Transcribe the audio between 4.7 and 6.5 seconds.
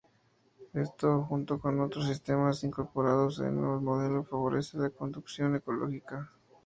la conducción ecológica.